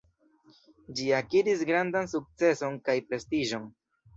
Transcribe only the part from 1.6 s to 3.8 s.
grandan sukceson kaj prestiĝon.